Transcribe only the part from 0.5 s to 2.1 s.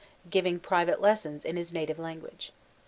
private lessons in his native